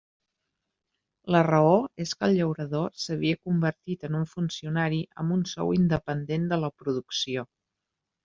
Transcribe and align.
La 1.35 1.41
raó 1.47 1.73
és 2.05 2.13
que 2.21 2.25
el 2.29 2.33
llaurador 2.37 2.95
s'havia 3.03 3.39
convertit 3.49 4.07
en 4.09 4.17
un 4.21 4.25
funcionari 4.33 5.03
amb 5.25 5.37
un 5.37 5.45
sou 5.53 5.75
independent 5.81 6.51
de 6.55 6.59
la 6.65 6.73
producció. 6.83 7.45